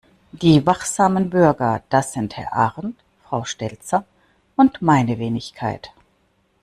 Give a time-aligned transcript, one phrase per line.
[0.31, 4.03] Die wachsamen Bürger, das sind Herr Arndt, Frau Stelzer
[4.55, 5.93] und meine Wenigkeit.